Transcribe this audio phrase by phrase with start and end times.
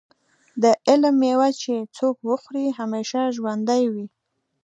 [0.63, 4.07] د علم مېوه چې څوک وخوري همیشه ژوندی وي.